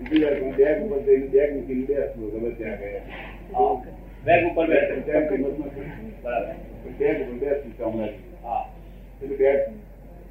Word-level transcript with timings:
ઊભી 0.00 0.20
જાય 0.20 0.40
બેગ 0.58 0.82
ઉપર 0.82 0.98
બેગ 1.28 1.50
મૂકીને 1.52 1.86
બેસવું 1.88 2.30
ગમે 2.32 2.50
ત્યાં 2.52 2.78
ગયા 2.78 3.02
હા. 3.52 3.74
બેગ 4.24 4.42
ઉપર 4.48 4.66
બેસે. 4.66 4.94
ત્યાં 5.02 5.28
કિંમત 5.28 5.58
બરાબર. 6.22 6.54
બેગ 6.98 7.16
ઉપર 7.22 7.36
બેસવું 7.42 7.72
કામ 7.78 7.94
લાગે 7.98 8.18
હા. 8.44 8.62
એટલે 9.22 9.36
બેગ 9.36 9.58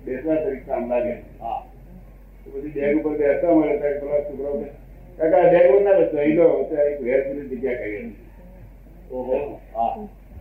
બેસવા 0.05 0.37
તરીકે 0.37 0.65
કામ 0.65 0.83
લાગે 0.89 1.13
હા. 1.39 1.59
પછી 2.45 2.71
બેગ 2.75 2.97
ઉપર 2.97 3.13
બેસવા 3.17 3.55
મળે 3.55 3.75
ત્યારે 3.75 3.99
પેલા 3.99 4.21
છોકરાઓ 4.21 4.55
કાકા 5.19 5.51
બેગ 5.51 5.65
ઉપર 5.67 5.81
ના 5.83 5.97
બેસતો 5.99 6.17
અહીં 6.19 6.37
લો 6.39 6.47
ત્યાં 6.65 6.87
એક 6.87 6.99
વેરપુરી 7.01 7.49
જગ્યા 7.51 7.81
કરી 7.81 8.11
ઓહો. 9.11 9.37
હા. 9.73 9.91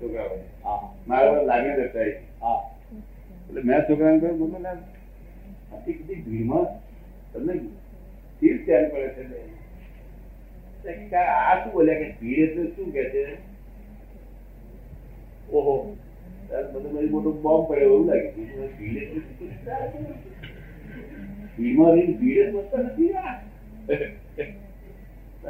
છોકરાઓ 0.01 0.37
હા. 0.65 0.81
મારા 1.07 1.43
લાગી 1.45 1.75
જતા 1.81 2.09
હા. 2.41 2.59
એટલે 3.41 3.61
મેં 3.63 3.81
છોકરાને 3.89 4.19
કહ્યું 4.21 4.39
મને 4.45 4.59
ના 4.61 4.77
આટલી 5.73 5.97
બધી 5.99 6.23
ભીડમાં 6.25 6.67
તમને 6.67 6.85
સ્થિર 7.37 8.65
ધ્યાન 8.65 8.89
પડે 8.89 9.09
છે 9.09 9.23
આ 11.17 11.57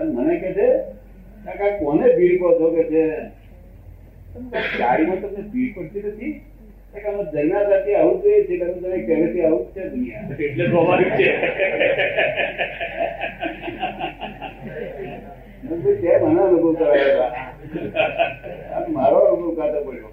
મને 0.04 0.38
કે 0.38 0.52
છે 0.52 0.84
કોને 1.78 2.16
ભીડ 2.16 2.38
કહો 2.38 2.60
છો 2.60 2.74
કે 2.74 2.84
છે? 2.84 3.30
ગાડીમાં 4.78 5.20
તમને 5.20 5.48
ભીડ 5.48 5.76
પડતી 5.76 6.02
નથી? 6.02 6.40
કે 7.00 7.92
આવું 7.96 8.16
જોઈએ 8.22 8.40
છે 8.46 8.54
કે 8.58 8.66
તમે 8.72 8.98
પહેલેથી 9.06 9.44
આવું 9.46 9.64
છે 9.74 9.82
દુનિયા 9.92 10.28
એટલે 10.38 10.64
સ્વાભાવિક 10.70 11.10
છે. 11.18 11.28
મેં 15.66 15.78
કીધું, 15.82 15.96
કેમ 16.02 16.22
આનો 16.26 16.40
અનુભવ 16.46 16.74
કરાયો? 16.78 17.28
મારો 18.96 19.18
અનુભવ 19.26 19.52
કાતો 19.58 19.78
પડ્યો. 19.86 20.12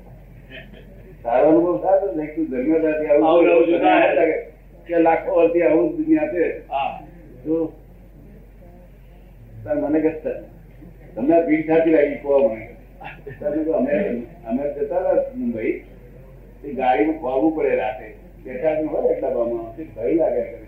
તારો 1.24 1.46
અનુભવ 1.50 1.76
થતો 1.84 2.08
ને 2.18 2.26
તું 2.36 2.46
જન્મતાથી 2.52 3.10
આવું 3.12 3.26
આવું 3.28 3.46
આવું 3.50 3.66
જોઈએ. 3.68 3.68
જોતા 3.72 3.98
તને 4.00 4.06
એમ 4.08 4.14
લાગે 4.20 4.38
કે 4.88 4.96
લાખો 5.06 5.30
વર્ષથી 5.38 5.66
આવું 5.68 5.86
જ 5.90 5.96
દુનિયા 5.98 6.32
છે. 6.34 6.44
તો 7.46 7.56
મને 9.82 10.00
કે 10.06 10.12
તમને 11.16 11.36
ભીડ 11.48 11.66
સાચી 11.68 11.94
લાગી 11.96 12.20
કહો 12.24 12.34
મને 12.50 12.62
અમે 13.80 13.94
અમે 14.48 14.64
જતા 14.76 15.02
હતા 15.02 15.34
મુંબઈ. 15.40 15.74
તે 16.64 17.06
નું 17.06 17.20
ખોવાવું 17.20 17.56
પડે 17.56 17.76
રાતે. 17.76 18.14
બેઠા 18.44 18.70
હોય 18.92 19.16
એટલા 19.16 19.30
બામાં 19.30 19.96
ભય 19.96 20.14
લાગ્યા 20.14 20.44
કરે 20.44 20.68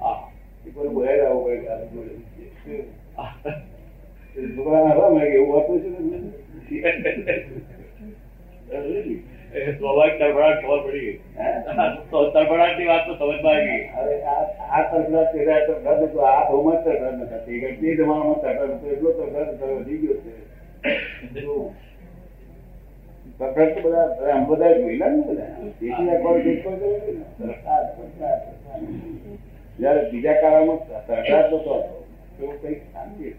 હા 0.00 0.30
એ 0.66 0.70
કોઈ 0.70 0.88
બોલાવી 0.88 1.20
લાવવું 1.20 1.44
પડે 1.44 1.56
કે 1.56 1.68
આ 1.68 1.76
જોડે. 1.76 2.14
તે 4.34 4.56
છોકરાને 4.56 4.94
હવા 4.94 5.08
મળે 5.08 5.30
કે 5.30 5.36
એવું 5.36 5.64
હતું 5.64 5.80
છે 5.80 5.88
તમને? 5.88 6.18
એ 9.54 9.72
સ્વાભાવિક 9.72 10.12
તડફડાટ 10.20 10.66
ખબર 10.66 10.78
પડી 10.86 11.00
ગઈ 11.00 11.12
હે? 11.12 11.60
તો 12.10 12.30
તડફડાટની 12.30 12.84
વાત 12.84 13.06
તો 13.06 13.14
સમજમાં 13.14 13.52
આવી 13.52 13.66
ગઈ 13.66 13.84
અરે 13.84 14.22
આ- 14.22 14.78
આ 14.78 14.92
તરફડા 14.92 15.32
તેરા 15.32 15.66
તરફડા 15.66 16.00
નતો. 16.00 16.18
આ 16.18 16.50
બહુમાં 16.50 16.84
તરફડા 16.84 17.10
નતા. 17.10 17.36
તે 17.36 17.58
ઘડી 17.58 17.76
તે 17.76 17.96
જમાનામાં 17.96 18.40
તરફડા 18.42 18.74
નતો. 18.74 18.86
એટલો 18.86 19.12
તરફડા 19.12 19.42
તરફડા 19.42 19.66
વધી 19.66 19.96
ગયો 19.96 20.14
છે. 20.14 20.46
તો 21.40 21.74
તો 23.38 23.80
બધા 23.84 24.32
આમ 24.32 24.44
બધા 24.46 24.72
જોયેલા 24.72 25.08
ને. 25.08 25.46
જ્યારે 29.78 30.10
બીજા 30.10 30.32
કાળમાં 30.32 30.76
નતો 30.76 31.56
હતો. 31.58 32.04
તો 32.38 32.52
શાંતિ 32.92 33.34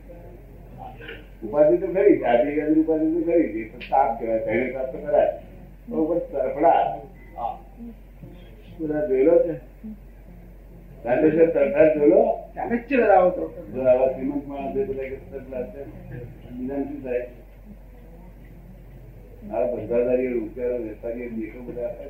ઉપાધિ 1.43 1.77
તો 1.77 1.87
ખરી. 1.87 2.23
આદિ 2.23 2.55
ગાંધી 2.55 2.79
ઉપાધિ 2.79 3.07
તો 3.11 3.21
ખરી. 3.31 3.63
પણ 3.63 3.79
તાપ 3.79 4.19
કહેવાય 4.19 4.45
ધૈર્ય 4.45 4.71
તાપ 4.73 4.91
તો 4.91 4.97
ખરા 4.97 5.25
તો 5.89 5.95
ઉપર 6.03 6.17
તરફડા 6.17 6.99
હા 7.37 7.57
બધા 8.79 9.05
જોયેલો 9.07 9.35
છે. 9.43 9.53
રાંધેશ્વર 11.05 11.45
તરફડા 11.45 11.93
જોયેલો? 11.93 12.21
બધા 12.97 13.13
આવો 13.13 13.29
તો. 13.29 13.43
શ્રીમંત 14.13 14.47
માણસ 14.47 14.73
બધા 14.73 15.03
તરફડા 15.31 15.63
છે. 15.63 15.83
બીજાને 16.49 16.83
શું 16.83 17.03
થાય? 17.03 17.25
મારા 19.47 19.71
ધંધાદારીઓ 19.73 20.31
રૂપિયાઓ 20.31 20.83
વેપારીઓ 20.83 21.29
દેશો 21.31 21.59
બધા 21.61 21.91
હતા 21.91 22.09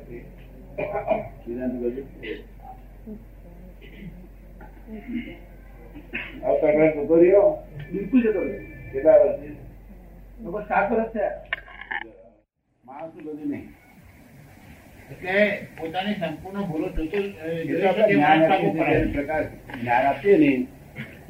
પોતાની 15.76 16.14
સંપૂર્ણ 16.14 16.64
ભૂલો 16.64 16.88
જોતો 16.88 17.16
એ 17.16 17.64
તો 17.72 17.88
આપણે 17.88 18.08
જ્ઞાન 18.08 18.42
આપીએ 18.44 18.60
છીએ 18.62 18.74
ત્યારે 18.74 19.12
પ્રકાશ. 19.12 19.48
જ્ઞાન 19.74 20.06
આપીએ 20.06 20.36
ને 20.38 20.50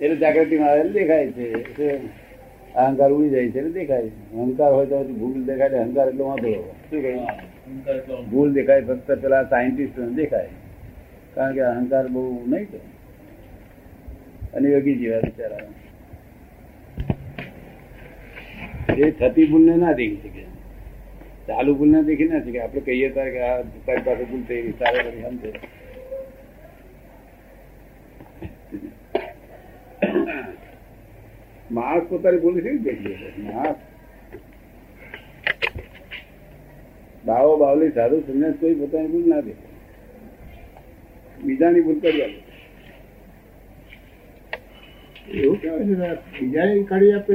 એટલે 0.01 0.17
જાગૃતિ 0.17 0.57
માં 0.59 0.93
દેખાય 0.93 1.33
છે? 1.33 1.47
અહંકાર 2.75 3.11
ઉડી 3.11 3.31
જાય 3.31 3.51
છે 3.51 3.63
દેખાય 3.63 4.03
અહંકાર 4.09 4.73
હોય 4.73 4.87
તો 4.87 5.05
ભૂલ 5.05 5.45
દેખાય 5.45 5.69
અહંકાર 5.69 6.09
એટલો 6.09 6.25
વાંધો 6.25 6.75
શું 6.91 7.03
કહ્યું? 7.03 8.31
ભૂલ 8.31 8.53
દેખાય, 8.53 8.81
ફક્ત 8.81 9.13
પેલા 9.13 9.45
સાયન્ટિસ્ટ 9.45 10.01
દેખાય. 10.01 10.49
કારણ 11.35 11.55
કે 11.55 11.61
અહંકાર 11.61 12.09
બહુ 12.09 12.45
નહીં 12.47 12.71
તો. 12.71 12.79
અને 14.55 14.69
યોગી 14.69 14.95
જીવા 14.95 15.19
બિચારા. 15.19 15.57
એ 18.99 19.11
થતી 19.11 19.47
ભૂલ 19.47 19.71
ને 19.71 19.77
ના 19.77 19.93
દેખી 19.93 20.17
શકે. 20.17 20.43
ચાલુ 21.47 21.75
ભૂલ 21.75 21.91
ના 21.91 22.01
દેખી 22.01 22.25
ના 22.25 22.39
શકે. 22.39 22.61
આપણે 22.61 22.81
કહીએ 22.81 23.09
તારે 23.09 23.31
કે 23.31 23.41
આ 23.41 23.63
તારી 23.63 24.03
પાસે 24.05 24.25
ભૂલ 24.25 24.43
થઈ 24.43 24.73
તારે 24.73 25.23
સમજે. 25.23 25.53
માણસ 31.71 32.05
પોતાની 32.09 32.39
ભૂલ 32.39 32.61
કેવી 32.63 32.79
દેખી 32.79 33.43
માણસ. 33.43 33.77
બાવો 37.25 37.57
બાવલી 37.57 37.91
સાધુ 37.91 38.21
સંન્યાસ 38.21 38.55
કોઈ 38.61 38.75
પોતાની 38.75 39.09
ભૂલ 39.09 39.29
ના 39.29 39.41
દે. 39.41 39.53
બીજાની 41.45 41.81
ભૂલ 41.81 42.01
કરી 42.01 42.23
આપે. 42.23 42.41
એવું 45.35 45.61
કેવાય 45.61 46.17
છે 46.17 46.41
બીજાની 46.41 46.85
કાઢી 46.85 47.13
આપે. 47.13 47.35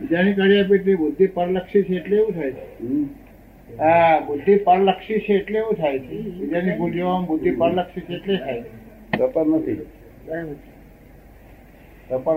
બીજાની 0.00 0.34
કાઢી 0.34 0.60
આપે 0.60 0.74
એટલે 0.74 0.94
બુદ્ધિ 0.94 1.26
પરલક્ષી 1.26 1.82
છે 1.82 1.94
એટલે 1.96 2.16
એવું 2.16 2.32
થાય 2.34 2.52
છે. 2.52 2.64
હા 3.78 4.20
બુદ્ધિ 4.20 4.56
પરલક્ષી 4.56 5.20
છે 5.20 5.34
એટલે 5.34 5.58
એવું 5.58 5.74
થાય 5.74 5.98
છે. 5.98 6.16
બીજાની 6.16 6.76
ભૂલીઓ 6.76 7.20
બુદ્ધિ 7.26 7.50
પરલક્ષી 7.50 8.00
છે 8.00 8.14
એટલે 8.14 8.36
થાય 8.36 8.62
સફર 9.12 9.46
નથી. 9.46 9.78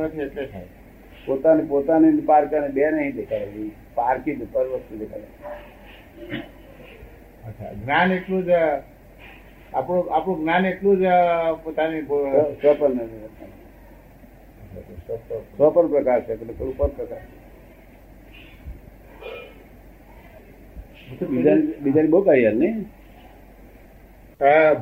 નથી 0.05 0.21
એટલે 0.21 0.45
થાય 0.45 0.80
પોતાની 1.25 1.69
પોતાની 1.71 2.21
પારકાને 2.31 2.69
બે 2.77 2.83
નહીં 2.91 3.15
દેખાડે. 3.15 3.65
પારકી 3.95 4.35
જ 4.35 4.41
પર 4.53 4.65
વસ્તુ 4.71 4.93
દેખાડે. 5.01 5.27
જ્ઞાન 7.81 8.09
એટલું 8.11 8.41
જ 8.45 8.49
આપણું 9.73 10.03
આપણું 10.15 10.37
જ્ઞાન 10.41 10.65
એટલું 10.65 10.95
જ 11.01 11.05
પોતાની 11.63 12.01
સ્વપન 12.05 12.41
સ્વપન 12.61 12.91
નથી 12.95 13.29
પ્રકાશ 15.93 16.23
છે 16.25 16.33
એટલે 16.33 16.53
પેલું 16.59 16.75
પર 16.77 16.89
પ્રકાશ 16.97 17.27
બીજાની 21.83 22.11
બહુ 22.13 22.21
કાઢી 22.21 22.55
નહીં? 22.59 22.77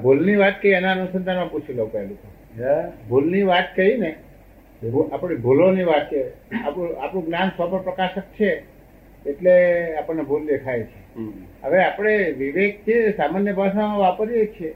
ભૂલની 0.04 0.38
વાત 0.42 0.56
કહી 0.62 0.74
એના 0.80 0.92
અનુસંધાનમાં 0.92 1.52
પૂછી 1.52 1.78
લઉં 1.80 1.90
પહેલું? 1.92 2.18
ભૂલની 3.10 3.46
વાત 3.52 3.68
કહી 3.76 3.94
ને 3.98 4.12
આપણી 5.12 5.36
ભૂલોની 5.36 5.84
વાત 5.84 6.12
છે. 6.12 6.22
આપણું 6.64 7.04
આપણું 7.04 7.26
જ્ઞાન 7.26 7.50
સ્વપ્ન 7.50 7.78
પ્રકાશક 7.78 8.22
છે 8.40 8.64
એટલે 9.26 9.54
આપણને 9.96 10.24
ભૂલ 10.24 10.46
દેખાય 10.46 10.84
છે. 10.84 11.00
હવે 11.64 11.84
આપણે 11.84 12.32
વિવેક 12.32 12.80
છે 12.88 13.18
સામાન્ય 13.18 13.54
ભાષામાં 13.54 14.00
વાપરીએ 14.00 14.46
છીએ. 14.46 14.76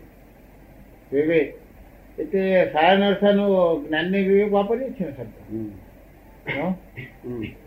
વિવેક. 1.11 1.53
એટલે 2.19 2.69
સારા 2.73 2.95
નરસાનો 2.95 3.45
જ્ઞાનની 3.87 4.23
વિવેક 4.23 4.53
વાપરીએ 4.53 4.89
છીએ 4.89 5.11
શબ્દ. 5.11 5.33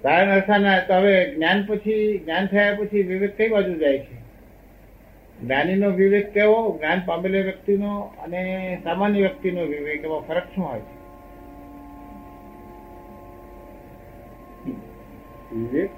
સારા 0.03 0.35
નરસાના 0.35 0.81
તો 0.81 0.95
હવે 0.95 1.35
જ્ઞાન 1.35 1.65
પછી 1.67 2.19
જ્ઞાન 2.19 2.47
થયા 2.47 2.77
પછી 2.81 3.03
વિવેક 3.03 3.37
કઈ 3.37 3.49
બાજુ 3.49 3.75
જાય 3.75 3.99
છે? 3.99 4.17
જ્ઞાનીનો 5.43 5.91
વિવેક 5.91 6.33
કેવો? 6.33 6.79
જ્ઞાન 6.79 7.01
પામેલા 7.07 7.41
વ્યક્તિનો 7.41 8.01
અને 8.25 8.43
સામાન્ય 8.85 9.21
વ્યક્તિનો 9.21 9.63
વિવેક 9.65 10.05
એમાં 10.05 10.21
ફરક 10.21 10.45
શું 10.55 10.65
હોય 10.65 10.81
છે? 10.81 10.96
વિવેક. 15.53 15.91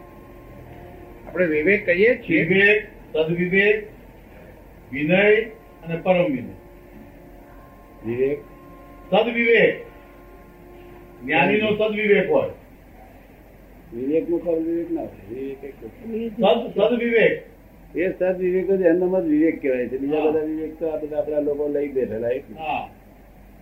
આપણે 1.27 1.47
વિવેક 1.47 1.87
કહીએ 1.87 2.23
છીએ. 2.29 2.45
વિવેક 2.49 2.83
સદવિવેક 3.13 3.87
વિનય 4.93 5.41
અને 5.83 5.97
પરમ 5.97 6.25
વિનય. 6.25 6.55
વિવેક. 8.07 8.39
સદવિવેક. 9.11 9.87
જ્ઞાનીનો 11.25 11.77
સદવિવેક 11.77 12.31
હોય. 12.31 12.51
વિવેકનું 13.93 14.41
સદ 14.41 14.69
વિવેક 14.69 14.93
ના 14.93 15.01
હોય. 15.01 16.29
સદવિવેક. 16.69 17.47
એ 17.95 18.09
સદ 18.09 18.37
વિવેક 18.39 18.71
જ 18.71 18.81
એમનામ 18.81 19.21
જ 19.21 19.25
વિવેક 19.25 19.63
કહેવાય 19.63 19.89
છે. 19.89 19.99
બીજા 19.99 20.21
બધા 20.21 20.39
વિવેક 20.39 20.79
તો 20.79 20.89
આ 20.89 20.97
બધા 20.97 21.19
આપણા 21.19 21.39
લોકો 21.39 21.69
લઈ 21.69 21.89
બેઠેલા 21.89 22.29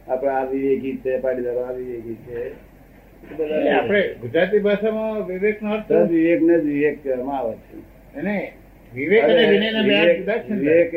આપણે 0.08 0.28
આ 0.28 0.44
વિવેકી 0.44 0.96
છે 0.96 1.18
પાટીદારો 1.18 1.60
આ 1.60 1.70
વિવેકી 1.70 2.14
છે. 2.14 2.65
આપણે 3.78 4.14
ગુજરાતી 4.14 4.58
ભાષામાં 4.58 5.26
વિવેક 5.26 5.62
નો 5.62 5.72
અર્થ 5.72 5.92
વિવેક 5.92 6.42
ને 6.42 6.56
વિવેક 6.56 7.04
કહેવામાં 7.04 7.38
આવે 7.38 7.56
છે. 7.56 7.76
એને 8.18 8.52
વિવેક 8.94 9.24
અને 9.24 9.50
વિનયના 9.50 9.82
બે 9.82 10.18
જુદા 10.18 10.38
છે 10.38 10.52
વિવેક 10.52 10.94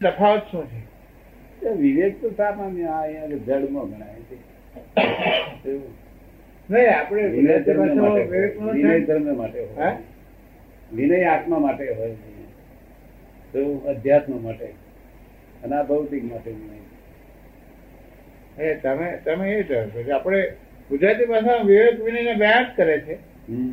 તફાવત 0.00 0.42
શું 0.50 0.66
છે? 0.66 1.68
વિવેક 1.68 2.20
તો 2.20 2.30
સામાન્ય 2.30 2.82
અહીંયા 2.82 3.26
જડમાં 3.26 3.90
ગણાય 3.90 4.14
છે. 4.14 4.36
નહીં 6.70 6.98
આપણે 6.98 7.22
વિનય 7.22 7.58
ધર્મ 7.58 8.02
માટે. 8.02 8.22
વિનય 8.72 9.00
ધર્મ 9.00 9.36
માટે 9.36 9.60
હોય. 9.60 9.84
હા? 9.84 9.98
વિનય 10.94 11.24
આત્મા 11.24 11.58
માટે 11.58 11.92
હોય 11.92 12.10
છે. 12.10 12.42
તો 13.52 13.78
અધ્યાત્મ 13.88 14.42
માટે. 14.42 14.66
અને 15.64 15.76
આ 15.76 15.82
ભૌતિક 15.82 16.24
માટે 16.24 16.50
વિનય. 16.50 16.72
એ 18.64 18.74
તમે 18.74 19.18
તમે 19.24 19.52
એ 19.52 19.62
કે 19.62 20.10
આપણે 20.10 20.52
ગુજરાતી 20.92 21.24
ભાષામાં 21.24 21.66
વિવેક 21.66 22.00
વિનયને 22.02 22.34
બે 22.34 22.46
અર્થ 22.46 22.76
કરે 22.76 22.98
છે. 22.98 23.14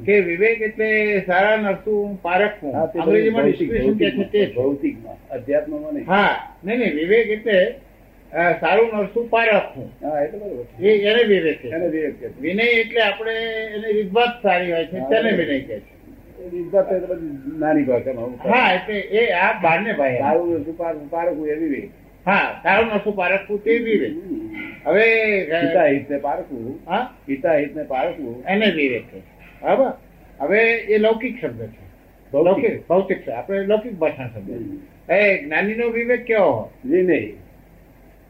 કે 0.05 0.19
વિવેક 0.19 0.61
એટલે 0.61 1.21
સારા 1.25 1.55
નરસું 1.57 2.21
પારખવું 2.21 2.73
અંગ્રેજીમાં 2.99 3.45
ડિસ્ક્રિપ્શન 3.45 3.97
કે 3.97 4.11
છે 4.11 4.23
તે 4.23 4.53
ભૌતિકમાં 4.55 5.29
અધ્યાત્મમાં 5.29 5.93
નહીં. 5.93 6.05
હા 6.07 6.55
નહીં 6.65 6.79
નહીં 6.79 6.93
વિવેક 6.93 7.27
એટલે 7.27 7.75
સારું 8.59 8.97
નરસું 8.97 9.29
પારખવું. 9.29 9.91
એ 10.79 10.97
એને 10.97 11.23
વિવેક 11.23 11.63
છે. 11.63 11.69
એને 11.69 11.87
વિવેક 11.87 12.13
છે. 12.13 12.41
વિનય 12.41 12.63
એટલે 12.63 13.01
આપણે 13.01 13.33
એની 13.75 13.93
રીતભાત 13.93 14.43
સારી 14.43 14.71
હોય 14.71 14.85
છે 14.85 14.99
તેને 14.99 15.31
વિનય 15.31 15.59
કહે 15.59 15.79
છે. 15.79 16.43
એ 16.43 16.49
વિદ્વત 16.49 16.93
તો 16.93 17.07
બધી 17.07 17.59
નાની 17.59 17.83
ભાષામાં 17.83 18.49
હા 18.49 18.73
એટલે 18.73 18.99
એ 18.99 19.31
આ 19.31 19.51
બારને 19.53 19.93
ભાઈ. 19.93 20.17
સારું 20.17 20.53
નરસું 20.53 20.77
પાર- 20.77 21.09
પારખવું 21.09 21.47
એ 21.47 21.55
વિવેક. 21.55 21.89
હા 22.27 22.59
સારું 22.63 22.85
નરસું 22.87 23.15
પારખવું 23.15 23.63
તે 23.63 23.77
વિવેક. 23.77 24.13
હવે 24.85 25.43
પિતા 25.43 25.81
અ, 25.81 25.87
હિતને 25.87 26.17
પારખવું. 26.17 26.79
હા? 26.87 27.13
પિતા 27.25 27.55
હિતને 27.55 27.83
પારખવું. 27.83 28.43
એને 28.43 28.71
વિવેક 28.71 29.03
છે 29.03 29.19
બરાબર? 29.61 29.91
હવે 30.39 30.59
એ 30.71 30.97
લૌકિક 30.97 31.41
શબ્દ 31.41 31.67
છે. 31.67 31.89
લૌકિક 32.33 32.87
ભૌતિક 32.87 33.21
છે. 33.21 33.31
આપણે 33.31 33.65
લૌકિક 33.65 33.93
ભાષા 33.93 34.27
શબ્દ. 34.27 34.49
એ 35.11 35.43
જ્ઞાનીનો 35.43 35.89
વિવેક 35.89 36.23
કેવો 36.23 36.51
હોય? 36.51 36.89
વિનય. 36.89 37.19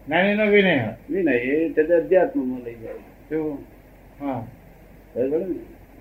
જ્ઞાનીનો 0.07 0.45
વિનય 0.45 0.93
વિનય 1.09 1.31
એ 1.31 1.69
તે 1.69 1.81
અધ્યાત્મમાં 1.81 2.59
લઈ 2.59 2.75
જાય. 2.75 2.93
શું 3.29 3.57
હા. 4.19 4.47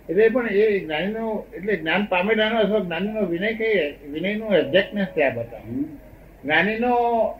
એટલે 0.09 0.29
પણ 0.29 0.49
એ 0.49 0.79
જ્ઞાનીનો 0.79 1.47
એટલે 1.55 1.77
જ્ઞાન 1.77 2.05
પામેલાનો 2.05 2.59
અથવા 2.59 2.79
જ્ઞાનીનો 2.79 3.21
વિનય 3.21 3.55
કહીએ 3.55 4.07
વિનયનું 4.07 4.55
એક્ઝેક્ટનેસ 4.55 5.07
ત્યાં 5.15 5.35
બતાવે. 5.35 5.85
જ્ઞાનીનો 6.45 6.95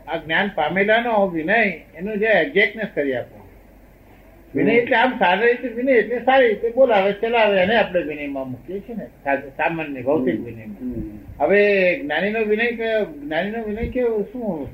આ 0.07 0.17
જ્ઞાન 0.17 0.49
પામેલાનો 0.55 1.27
વિનય 1.27 1.81
એનું 1.95 2.19
જે 2.19 2.25
એક્ઝેક્ટનેસ 2.25 2.87
કરી 2.95 3.15
આપો 3.15 3.47
વિનય 4.55 4.73
એટલે 4.73 4.95
આમ 4.95 5.19
સારી 5.19 5.47
રીતે 5.47 5.67
વિનય 5.67 5.91
એટલે 5.91 6.19
સારી 6.19 6.47
રીતે 6.47 6.69
બોલાવે 6.69 7.13
ચલાવે 7.13 7.57
એને 7.57 7.75
આપણે 7.75 8.01
વિનયમાં 8.01 8.51
મૂકીએ 8.51 8.79
છીએ 8.79 8.95
ને 8.95 9.35
સામાન્ય 9.35 10.01
ભૌતિક 10.01 10.39
વિનયમાં. 10.45 11.01
હવે 11.39 11.99
જ્ઞાનીનો 11.99 12.39
વિનય 12.39 12.71
કે- 12.71 13.05
જ્ઞાનીનો 13.25 13.63
વિનય 13.63 13.87
કેવો 13.87 14.21
શું. 14.23 14.69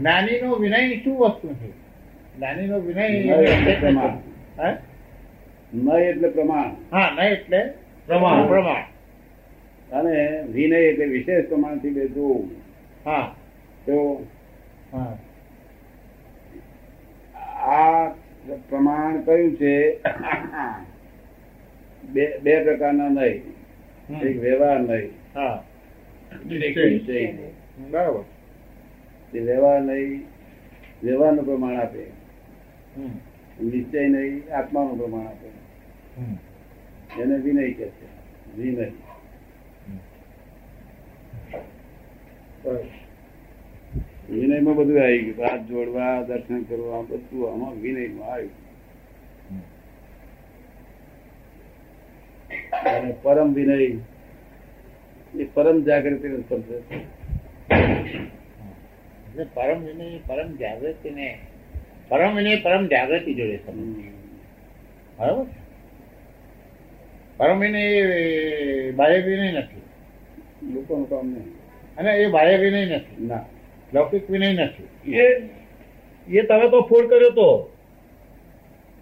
જ્ઞાનીનો 0.00 0.54
વિનય 0.54 0.96
શું 1.04 1.18
વસ્તુ 1.18 1.48
છે 1.48 1.70
જ્ઞાનીનો 2.36 2.78
વિનય 2.78 3.08
નય 3.08 3.34
એટલે 3.42 3.76
પ્રમાણ. 3.80 4.18
હે? 4.64 4.76
નય 5.74 6.04
એટલે 6.04 6.28
પ્રમાણ 6.28 6.96
હા 6.96 7.10
નહીં 7.16 7.30
એટલે 7.32 7.72
પ્રમાણ. 8.06 8.48
પ્રમાણ 8.48 8.82
અને 9.92 10.42
વિનય 10.42 10.76
એટલે 10.76 11.04
વિશેષ 11.04 11.48
પ્રમાણથી 11.48 11.90
લેતું 11.90 12.67
હા. 13.08 13.34
તો 13.86 14.26
હા. 14.92 15.18
આ 17.60 18.08
પ્રમાણ 18.68 19.20
કયું 19.20 19.56
છે? 19.56 20.02
બે 22.12 22.38
બે 22.38 22.64
પ્રકારના 22.64 23.08
નહીં. 23.08 23.42
એક 24.18 24.40
વ્યવહાર 24.40 24.80
નહીં. 24.80 25.10
હા. 25.34 25.64
બરાબર. 27.90 28.24
વ્યવહાર 29.40 29.80
નહીં 29.80 30.26
વ્યવહારનું 31.02 31.44
પ્રમાણ 31.44 31.76
આપે. 31.76 32.04
નિશ્ચય 33.62 34.08
નહીં 34.08 34.54
આત્માનું 34.54 34.98
પ્રમાણ 34.98 35.26
આપે. 35.26 35.48
એને 37.22 37.36
વિનય 37.36 37.72
કે 37.72 37.88
છે. 37.88 38.06
વિનય. 38.56 39.07
વિનયમાં 44.30 44.76
બધું 44.76 45.02
આવી 45.02 45.18
ગયું. 45.18 45.50
હાથ 45.50 45.60
જોડવા 45.60 46.22
દર્શન 46.22 46.62
કરવા 46.62 47.02
બધું 47.02 47.52
આમાં 47.52 47.74
વિનયમાં 47.74 48.32
આવ્યું. 48.32 48.68
અને 52.72 53.14
પરમ 53.22 53.52
વિનય 53.52 53.84
એ 55.34 55.44
પરમ 55.54 55.82
જાગૃતિ 55.82 56.28
નો 56.28 56.40
શબ્દ 56.40 56.72
પરમ 59.54 59.84
વિનય 59.84 60.18
પરમ 60.26 60.56
જાગૃતિ 60.56 61.10
ને 61.10 61.38
પરમ 62.08 62.36
વિનય 62.36 62.56
પરમ 62.56 62.86
જાગૃતિ 62.86 63.34
જોડે 63.34 63.56
સંબંધ. 63.56 63.96
બરાબર? 65.18 65.46
પરમ 67.36 67.58
વિનય 67.58 68.02
બાહ્ય 68.90 69.20
વિનય 69.20 69.52
નથી. 69.52 69.82
લોકોનું 70.74 71.08
કામ 71.10 71.26
નહીં. 71.26 71.57
અને 71.98 72.10
એ 72.16 72.26
બાહ્ય 72.28 72.56
વિનય 72.58 72.82
નથી 72.86 73.26
ના. 73.26 73.44
લૌકિક 73.92 74.30
વિનય 74.30 74.52
નથી 74.52 75.16
એ 75.16 75.24
એ 76.28 76.42
તમે 76.42 76.66
તો 76.70 76.80
ફોડ 76.82 77.08
કર્યો 77.10 77.30
તો 77.30 77.48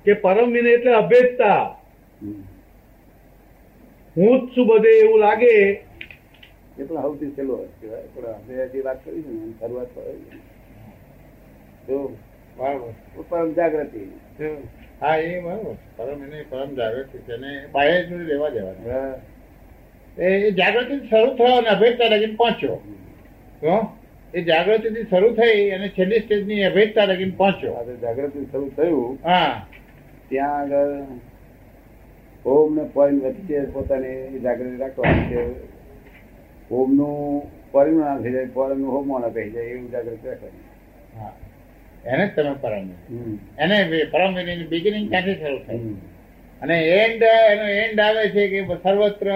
કે 0.04 0.14
પરમ 0.14 0.52
વિનય 0.52 0.70
એટલે 0.70 0.93
અભેદતા. 0.94 1.62
હું 4.16 4.32
જ 4.40 4.54
છું 4.56 4.66
બધે 4.66 4.90
એવું 5.00 5.19
લાગે. 5.20 5.54
એ 6.78 6.82
પણ 6.84 7.02
સૌથી 7.02 7.31
છેલ્લો 7.31 7.56
કહેવાય 7.81 8.08
પણ 8.14 8.26
આપણે 8.26 8.69
જે 8.69 8.81
વાત 8.81 8.98
કરી 9.04 9.22
છે 9.22 9.31
ને 9.31 9.52
શરૂઆત 9.60 9.90
તો 9.94 10.00
તો 11.87 13.26
પરમ 13.31 13.53
જાગૃતિ. 13.53 14.03
હા 15.00 15.17
એ 15.19 15.41
બરાબર. 15.41 15.74
પરમ 15.96 16.22
એને 16.22 16.44
પરમ 16.50 16.70
જાગૃતિ. 16.74 17.19
અને 17.32 17.53
બાહ્ય 17.72 17.98
જ 18.05 18.10
લેવા 18.22 18.50
દેવાના. 18.50 19.10
એ 20.19 20.25
એ 20.25 20.51
જાગૃતિ 20.51 21.08
શરૂ 21.08 21.35
થયો 21.35 21.56
અને 21.56 21.69
અભેદતા 21.69 22.05
લગીને 22.05 22.35
પહોંચ્યો. 22.35 22.77
તો 23.61 23.96
એ 24.35 24.43
જાગૃતિથી 24.43 25.03
શરૂ 25.11 25.32
થઈ 25.32 25.70
અને 25.70 25.89
છેલ્લી 25.89 26.20
સ્ટેજની 26.20 26.63
અભેદતા 26.65 27.05
લગીને 27.05 27.32
પહોંચ્યો. 27.37 27.96
જાગૃતિ 28.01 28.44
શરૂ 28.53 28.70
થયું. 28.77 29.19
હા. 29.25 29.67
ત્યાં 30.29 30.61
આગળ 30.61 31.03
ઓમ 32.46 32.77
ને 32.77 32.82
પોઈન્ટ 32.82 33.25
વચ્ચે 33.25 33.61
પોતાની 33.61 34.39
જાગૃતિ 34.39 34.77
રાખવાની 34.77 35.37
છે. 35.37 35.55
ઓમનું 36.70 37.43
પરિણામ 37.73 38.23
થઈ 38.23 38.32
જાય 38.32 38.46
પરમનું 38.46 38.93
હોમ 38.93 39.20
ના 39.20 39.29
થઈ 39.29 39.51
જાય 39.51 39.65
એવું 39.65 39.91
જાગૃતિ 39.91 40.29
રાખવાની. 40.29 40.63
હા. 41.19 41.32
એને 42.06 42.29
જ 42.29 42.31
તમે 42.37 42.55
પરમ. 42.61 42.89
એને 43.58 44.05
પરમ 44.05 44.35
બિગિનિંગ 44.69 45.08
ક્યાંથી 45.08 45.35
શરૂ 45.35 45.58
થાય. 45.58 45.79
અને 46.63 46.77
એન્ડ 46.96 47.22
એનો 47.22 47.67
એન્ડ 47.82 47.98
આવે 48.01 48.31
છે 48.31 48.48
કે 48.48 48.60
સર્વત્ર 48.82 49.29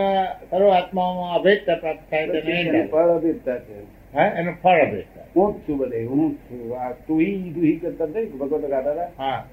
સર્વ 0.50 0.68
આત્માઓમાં 0.70 1.34
અભેદતા 1.40 1.76
પ્રાપ્ત 1.76 2.10
થાય 2.10 2.26
તો 2.26 2.32
એનો 2.32 2.50
end 2.50 2.58
એની 2.58 2.80
આવે. 2.80 2.88
પર 2.88 3.10
અભિપ્તા 3.10 3.58
છે. 3.58 3.74
હા? 4.12 4.32
એનું 4.34 4.54
ફળ 4.62 4.80
અભેદતા. 4.80 5.24
હું 5.34 5.52
જ 5.52 5.66
છું 5.66 5.78
બધે 5.78 6.04
હું 6.04 6.30
જ 6.30 6.36
છું. 6.48 6.72
આ 6.78 6.92
તુહી 7.06 7.52
દુહી 7.54 7.80
કરતા 7.80 8.06
નહીં 8.06 8.38
ભગવત 8.38 8.70
ગાતા 8.70 8.92
હતા. 8.92 9.10
હા. 9.16 9.44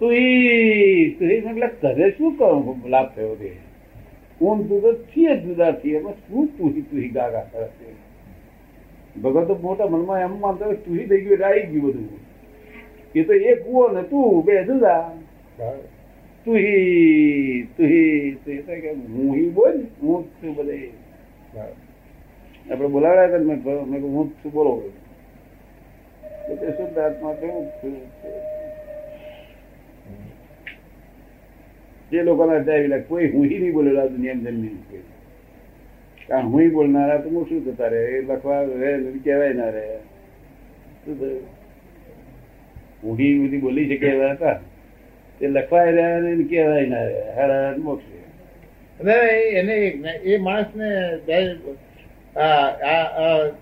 તુહી 0.00 1.16
તુહી 1.18 1.36
એટલે 1.36 1.68
ઘરે 1.94 2.12
શું 2.12 2.36
કરું? 2.36 2.82
લાભ 2.86 3.14
થયો 3.14 3.36
તે 3.36 3.52
હું 4.40 4.68
તું 4.68 4.82
તો 4.82 4.94
છીએ 5.14 5.36
જુદા 5.36 5.72
છીએ 5.72 6.00
બસ 6.00 6.16
શું 6.28 6.48
તુહી 6.48 6.82
તુહી 6.82 7.08
ગાગા 7.08 7.44
કરે 7.52 7.68
છે 7.78 7.86
ભગવત 9.20 9.60
મોટા 9.62 9.86
મનમાં 9.86 10.20
એમ 10.22 10.38
માનતો 10.38 10.74
તુહી 10.84 11.06
થઈ 11.06 11.20
ગયું 11.20 11.32
એટલે 11.32 11.46
આવી 11.46 11.66
ગયું 11.72 11.92
બધું. 11.92 12.20
એ 13.14 13.24
તો 13.24 13.32
એક 13.32 13.64
કુવો 13.64 13.88
ને 13.88 14.02
તું 14.02 14.44
બે 14.44 14.64
જુદા. 14.64 15.12
બરાબર. 15.58 15.97
તુહી 16.48 17.62
તુહી 17.76 18.36
તુહી. 18.44 18.92
હું 19.14 19.34
હી 19.36 19.48
બોલ 19.56 19.76
હું 20.02 20.24
જ 20.24 20.26
છું 20.42 20.52
બધે. 20.56 20.76
આપણે 22.70 22.88
બોલાવ્યા 22.88 23.26
હતા 23.26 23.38
મેં 23.48 23.58
મેં 23.90 24.00
હું 24.14 24.24
જ 24.28 24.30
છું 24.44 24.52
બોલો. 24.52 24.72
એટલે 26.50 26.70
શુદ્ધ 26.76 26.98
આત્મા 26.98 27.32
કેવું 27.40 27.66
છું 27.80 27.94
જે 32.12 32.22
લોકોના 32.22 32.98
કોઈ 33.08 33.28
હું 33.32 33.44
નહીં 33.46 33.72
બોલેલા 33.72 34.06
દુનિયામાં 34.06 34.44
જન્મી 34.44 34.74
નથી 34.76 35.02
કારણ 36.28 36.46
હું 36.54 36.72
બોલનારા 36.72 37.18
તો 37.18 37.28
હું 37.30 37.44
શું 37.48 37.60
થતા 37.66 37.88
રહે? 37.88 38.00
એ 38.16 38.22
લખવા 38.22 38.64
કહેવાય 39.24 39.52
ના 39.52 39.70
રહે. 39.76 39.84
શું 41.04 41.14
થયું? 41.20 41.44
હું 43.02 43.14
બધી 43.16 43.58
બોલી 43.58 43.86
શકે 43.88 44.06
એવા 44.06 44.32
હતા? 44.32 44.56
તે 45.38 45.46
લખવાય 45.46 45.90
રહ્યા 45.90 46.20
ને 46.20 46.44
કહેવાય 46.44 46.86
ના 46.86 47.04
રહ્યા 47.04 47.34
હારા 47.38 47.76
મોક્ષ. 47.78 48.06
એને 49.58 49.74
એ 50.24 50.38
માણસને 50.38 50.88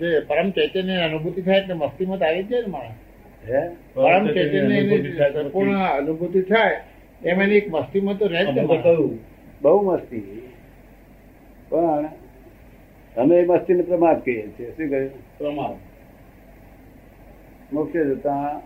જે 0.01 0.21
પરમ 0.29 0.49
ચૈતન્ય 0.51 0.97
અનુભૂતિ 1.09 1.41
થાય 1.43 1.61
એટલે 1.61 1.75
મસ્તીમત 1.75 2.23
આવી 2.23 2.47
જાય 2.51 2.63
ને 2.63 2.71
માણસ. 2.77 2.97
પરમ 3.95 4.25
ચૈતન્ય 4.35 4.77
સંપૂર્ણ 5.33 5.81
અનુભૂતિ 5.99 6.41
થાય 6.43 6.77
એમ 7.25 7.43
એની 7.43 7.57
એક 7.57 7.69
મસ્તીમાં 7.71 8.17
તો 8.19 8.27
રહે 8.27 8.43
જ 8.45 8.47
બહુ 9.63 9.79
મસ્તી. 9.83 10.43
પણ 11.71 12.05
અમે 13.17 13.35
એ 13.37 13.45
મસ્તીને 13.47 13.83
પ્રમાદ 13.83 14.19
કહીએ 14.25 14.47
છીએ. 14.49 14.69
શું 14.71 14.89
કહ્યું? 14.91 15.13
પ્રમાણ 15.39 15.77
મોક્ષે 17.73 18.01
જતા 18.05 18.61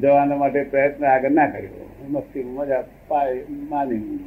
જવાના 0.00 0.36
માટે 0.36 0.62
પ્રયત્ન 0.62 1.06
આગળ 1.06 1.30
ના 1.30 1.46
કર્યો. 1.46 1.90
મસ્તી 2.08 2.44
મજા 2.44 2.84
પાય 3.08 3.42
માની. 3.50 4.18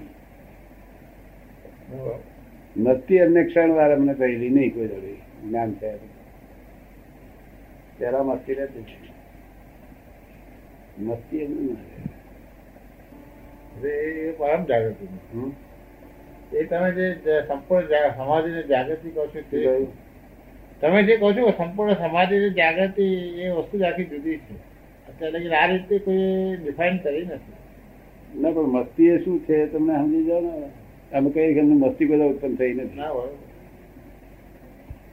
મસ્તી 2.77 3.19
અમને 3.19 3.43
ક્ષણ 3.43 3.71
વાર 3.71 3.95
અમને 3.95 4.13
કહેલી 4.13 4.49
નહીં 4.49 4.73
કોઈ 4.73 4.87
જોડે 4.87 5.13
જ્ઞાન 5.47 5.73
થયા 5.73 5.93
પેલા 7.97 8.23
મસ્તી 8.23 8.53
રહેતી 8.53 8.79
હતી. 8.79 9.09
મસ્તી 11.03 11.37
એમને. 11.37 11.75
એ 13.87 14.31
પરમ 14.31 14.65
જાગૃતિ? 14.65 15.07
એ 16.57 16.63
તમે 16.63 16.91
જે 16.91 17.41
સંપૂર્ણ 17.47 17.87
સમાધિની 18.17 18.63
જાગૃતિ 18.63 19.09
કહો 19.09 19.27
છો 19.27 19.41
તે 19.51 19.85
તમે 20.81 21.03
જે 21.03 21.17
કહો 21.17 21.33
છો 21.33 21.51
સંપૂર્ણ 21.51 21.93
સમાધિ 21.93 22.49
જાગૃતિ 22.49 23.03
એ 23.41 23.49
વસ્તુ 23.49 23.85
આખી 23.85 24.05
જુદી 24.05 24.37
છે. 24.37 24.70
લગી 25.29 25.53
આ 25.53 25.65
રીતે 25.65 25.99
કોઈ 25.99 26.25
ડિફાઇન 26.57 26.97
કરી 26.97 27.25
નથી. 27.25 27.55
ના 28.33 28.51
પણ 28.51 28.61
મસ્તી 28.69 29.07
એ 29.07 29.23
શું 29.23 29.39
છે 29.39 29.65
તમને 29.65 29.93
સમજી 29.95 30.23
જાઓ 30.23 30.41
ને? 30.41 30.53
અમે 31.11 31.29
કહીએ 31.29 31.53
કે 31.53 31.61
મસ્તી 31.61 32.05
બધા 32.05 32.25
ઉત્પન્ન 32.25 32.55
થઈ 32.55 32.73
નથી. 32.73 32.95
ના 32.95 33.09
હોય. 33.09 33.33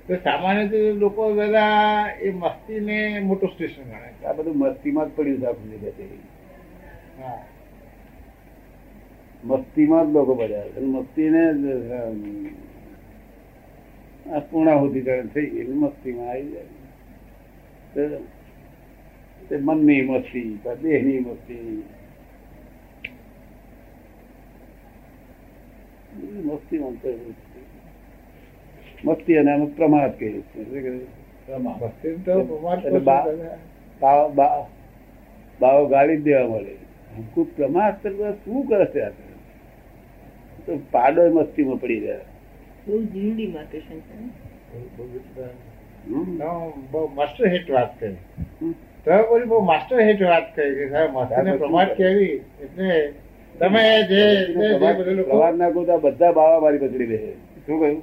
તો 0.08 0.16
સામાન્ય 0.16 0.62
રીતે 0.62 0.92
લોકો 0.92 1.34
બધા 1.34 2.08
એ 2.20 2.30
મસ્તીને 2.32 2.96
મોટું 3.20 3.50
સ્ટેશન 3.50 3.82
ગણે 3.82 4.26
આ 4.26 4.32
બધું 4.32 4.56
મસ્તીમાં 4.56 5.06
જ 5.06 5.12
પડ્યું 5.14 5.40
છે 5.40 5.46
આખું 5.46 5.70
જગત 5.70 5.98
હા. 7.18 7.40
મસ્તીમાં 9.44 10.06
જ 10.06 10.12
લોકો 10.12 10.34
બધા 10.34 10.64
મસ્તીને 10.80 11.42
આ 14.26 14.40
પૂર્ણાહુતિ 14.40 15.00
જાણે 15.00 15.28
થઈ. 15.28 15.60
એટલે 15.60 15.74
મસ્તીમાં 15.74 16.28
આવી 16.28 16.50
જાય. 16.50 18.18
તો 19.48 19.58
મનની 19.58 20.02
મસ્તી 20.02 20.58
દેહની 20.82 21.18
મસ્તી. 21.18 21.84
મસ્તી 26.44 26.78
મસ્તી 29.04 29.36
અને 29.36 29.66
પ્રમાદ 29.66 30.18
કહે 30.18 30.28
મસ્તી 30.28 30.80
કરે. 30.80 31.00
બાવ 35.60 35.92
જ 36.16 36.22
દેવા 36.22 36.48
મળે. 36.48 36.76
હમકુ 37.16 37.44
પ્રમાદ 37.56 38.02
કરવા 38.02 38.32
શું 38.32 38.66
કરે 38.66 38.84
છે 38.84 39.00
તો? 40.66 40.78
પાડો 40.90 41.30
મસ્તીમાં 41.30 41.76
પડી 41.76 42.00
ગયા. 42.00 42.18
બહુ 42.86 43.02
જીવડી 43.02 43.46
માટે 43.46 43.80
છે 43.80 43.98
હમ. 46.06 46.36
ના, 46.36 46.48
બહુ 46.90 47.14
માસ્ટર 47.14 47.48
હિટ 47.48 47.70
વાત 47.70 48.00
કરી. 48.00 48.16
તમે 49.04 49.22
બોલી 49.22 49.44
બહુ 49.44 49.60
માસ્ટર 49.60 50.00
હેઠ 50.00 50.22
વાત 50.22 50.56
કરી 50.56 50.74
છે 50.74 50.90
સાહેબ 50.90 51.10
મસ્તીને 51.12 51.56
પ્રમાદ 51.56 51.88
કેવી? 51.88 52.26
એટલે 52.62 53.12
તમે 53.58 54.02
જે 54.02 54.34
જે- 54.46 54.78
નાખો 55.56 55.72
ગોતા 55.72 55.96
બધા 55.96 56.32
બાવા 56.32 56.60
મારી 56.60 56.78
પકડી 56.78 57.06
બેસે. 57.06 57.32
શું 57.66 57.80
કહ્યું? 57.80 58.02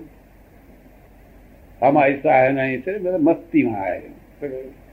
આમાં 1.82 2.04
આહિસ્તા 2.04 2.30
આયા 2.30 2.52
નહીં 2.52 2.82
છે 2.82 2.92
મસ્તી 2.98 3.18
મસ્તીમાં 3.18 3.82
કહ્યું? 4.50 4.85